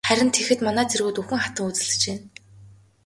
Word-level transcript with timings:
Харин 0.07 0.29
тэгэхэд 0.33 0.59
манай 0.67 0.85
цэргүүд 0.91 1.17
үхэн 1.21 1.39
хатан 1.43 1.63
үзэлцэж 1.67 2.01
байна. 2.09 2.23